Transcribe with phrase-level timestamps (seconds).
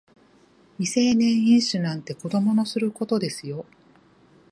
[0.79, 3.67] 未成年飲酒なんて子供のすることですよ